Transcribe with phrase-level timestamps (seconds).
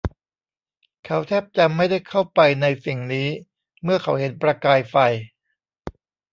[1.05, 3.27] เขาแทบจะไม่ได้เข้าไปในสิ่งนี้
[3.83, 4.95] เมื่อเขาเห็นประกายไฟ